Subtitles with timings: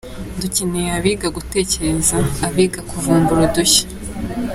[0.41, 2.17] Dukeneye abiga gutekereza,
[2.47, 3.85] abiga kuvumbura udushya.